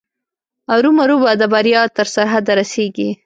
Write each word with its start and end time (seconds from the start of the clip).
ارومرو 0.73 1.17
به 1.23 1.31
د 1.41 1.43
بریا 1.53 1.81
تر 1.97 2.07
سرحده 2.15 2.51
رسېږي. 2.59 3.09